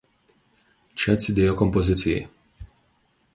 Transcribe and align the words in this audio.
Čia 1.01 1.13
atsidėjo 1.17 1.53
kompozicijai. 1.59 2.25